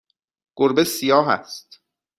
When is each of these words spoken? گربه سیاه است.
گربه 0.55 0.83
سیاه 0.83 1.29
است. 1.29 1.79